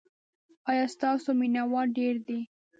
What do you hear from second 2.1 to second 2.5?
دي؟